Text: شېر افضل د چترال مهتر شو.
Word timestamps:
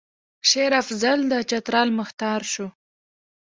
شېر 0.49 0.71
افضل 0.81 1.19
د 1.31 1.33
چترال 1.49 1.89
مهتر 1.99 2.39
شو. 2.53 2.67